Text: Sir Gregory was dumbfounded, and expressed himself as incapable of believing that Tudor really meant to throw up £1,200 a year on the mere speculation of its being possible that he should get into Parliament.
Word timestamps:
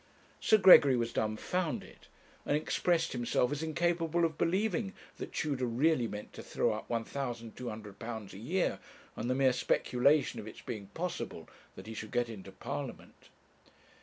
Sir 0.39 0.57
Gregory 0.57 0.97
was 0.97 1.13
dumbfounded, 1.13 2.07
and 2.43 2.57
expressed 2.57 3.11
himself 3.13 3.51
as 3.51 3.61
incapable 3.61 4.25
of 4.25 4.35
believing 4.35 4.93
that 5.17 5.31
Tudor 5.31 5.67
really 5.67 6.07
meant 6.07 6.33
to 6.33 6.41
throw 6.41 6.73
up 6.73 6.89
£1,200 6.89 8.33
a 8.33 8.37
year 8.39 8.79
on 9.15 9.27
the 9.27 9.35
mere 9.35 9.53
speculation 9.53 10.39
of 10.39 10.47
its 10.47 10.61
being 10.63 10.87
possible 10.95 11.47
that 11.75 11.85
he 11.85 11.93
should 11.93 12.09
get 12.09 12.29
into 12.29 12.51
Parliament. 12.51 13.29